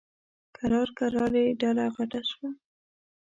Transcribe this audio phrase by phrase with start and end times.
[0.57, 2.49] کرار کرار یې ډله غټه شوه.